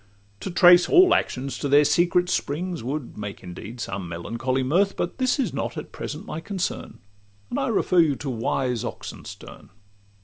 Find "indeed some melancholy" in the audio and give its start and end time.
3.43-4.63